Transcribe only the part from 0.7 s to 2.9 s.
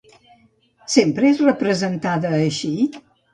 Sempre és representada així?